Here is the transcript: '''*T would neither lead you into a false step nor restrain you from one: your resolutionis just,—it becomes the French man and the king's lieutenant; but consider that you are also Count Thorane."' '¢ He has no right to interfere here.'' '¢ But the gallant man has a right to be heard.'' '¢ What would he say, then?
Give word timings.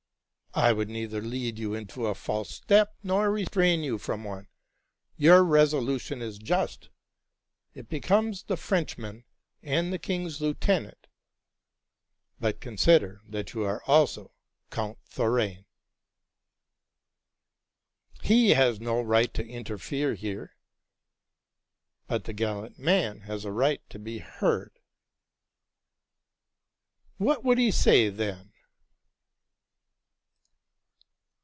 '''*T 0.61 0.73
would 0.73 0.89
neither 0.89 1.21
lead 1.21 1.57
you 1.57 1.73
into 1.73 2.07
a 2.07 2.13
false 2.13 2.49
step 2.53 2.97
nor 3.03 3.31
restrain 3.31 3.83
you 3.83 3.97
from 3.97 4.25
one: 4.25 4.49
your 5.15 5.43
resolutionis 5.43 6.37
just,—it 6.37 7.87
becomes 7.87 8.43
the 8.43 8.57
French 8.57 8.97
man 8.97 9.23
and 9.63 9.93
the 9.93 9.97
king's 9.97 10.41
lieutenant; 10.41 11.07
but 12.37 12.59
consider 12.59 13.21
that 13.25 13.53
you 13.53 13.63
are 13.63 13.81
also 13.87 14.33
Count 14.69 14.97
Thorane."' 15.05 15.63
'¢ 15.63 15.65
He 18.25 18.49
has 18.49 18.81
no 18.81 19.01
right 19.01 19.33
to 19.33 19.47
interfere 19.47 20.15
here.'' 20.15 20.53
'¢ 20.53 20.53
But 22.07 22.25
the 22.25 22.33
gallant 22.33 22.77
man 22.77 23.21
has 23.21 23.45
a 23.45 23.53
right 23.53 23.81
to 23.89 23.97
be 23.97 24.17
heard.'' 24.17 24.79
'¢ 24.79 24.79
What 27.17 27.45
would 27.45 27.57
he 27.57 27.71
say, 27.71 28.09
then? 28.09 28.49